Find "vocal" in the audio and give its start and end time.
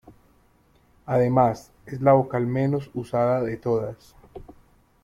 2.13-2.47